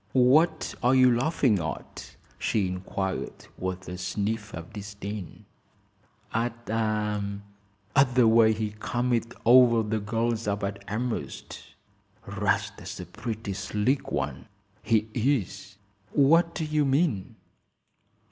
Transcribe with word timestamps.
"What 0.13 0.73
are 0.81 0.95
you 0.95 1.15
laughing 1.15 1.59
at?" 1.59 2.15
she 2.39 2.67
inquired, 2.67 3.45
with 3.55 3.87
a 3.87 3.99
sniff 3.99 4.51
of 4.55 4.73
disdain. 4.73 5.45
"At 6.33 6.67
at 6.71 8.15
the 8.15 8.27
way 8.27 8.51
he 8.51 8.71
come 8.79 9.13
it 9.13 9.31
over 9.45 9.87
the 9.87 9.99
gals 9.99 10.47
up 10.47 10.63
at 10.63 10.83
Elmhurst. 10.87 11.61
'Rast's 12.25 12.99
a 12.99 13.05
pretty 13.05 13.53
slick 13.53 14.11
one, 14.11 14.47
he 14.81 15.07
is!" 15.13 15.77
"What 16.13 16.55
do 16.55 16.65
you 16.65 16.83
mean?" 16.83 17.35